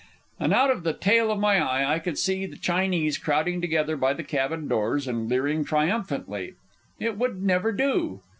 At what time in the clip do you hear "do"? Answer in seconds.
7.71-8.21